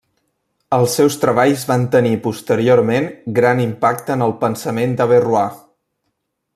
[0.77, 3.05] Els seus treballs van tenir posteriorment
[3.41, 5.65] gran impacte en el pensament d'Averrois.